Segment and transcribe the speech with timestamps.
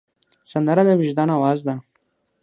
[0.51, 1.75] سندره د وجدان آواز ده